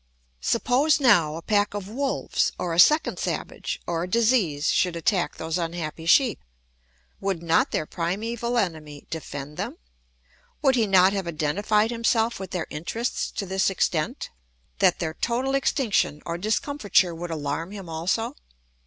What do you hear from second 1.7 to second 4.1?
of wolves, or a second savage, or a